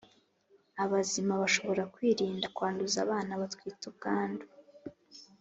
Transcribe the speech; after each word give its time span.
abazima 0.83 1.33
Bashobora 1.41 1.83
kwirinda 1.93 2.47
kwanduza 2.55 2.97
abana 3.05 3.31
batwite 3.41 3.83
ubwandu 3.91 4.45